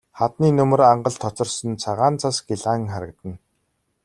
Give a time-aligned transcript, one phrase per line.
[0.19, 3.35] Хадны нөмөр ангалд хоцорсон цагаан цас гялайн харагдана.